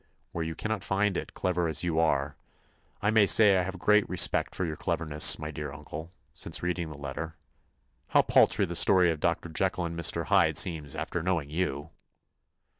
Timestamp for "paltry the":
8.23-8.75